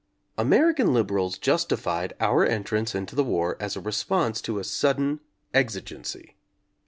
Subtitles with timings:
[0.35, 5.19] American liberals justified our entrance into the war as a response to a sudden
[5.53, 6.35] exigency.